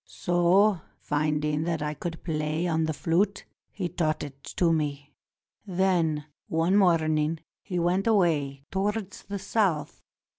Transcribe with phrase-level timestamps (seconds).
[0.07, 5.13] So, finding that I could play on the flute, he taught it to me.
[5.67, 10.01] Then one morning he went away towards the South.